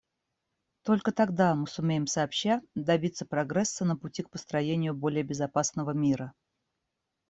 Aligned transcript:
Только 0.81 1.11
тогда 1.11 1.53
мы 1.53 1.67
сумеем 1.67 2.07
сообща 2.07 2.63
добиться 2.73 3.23
прогресса 3.23 3.85
на 3.85 3.95
пути 3.95 4.23
к 4.23 4.31
построению 4.31 4.95
более 4.95 5.21
безопасного 5.21 5.91
мира. 5.91 6.33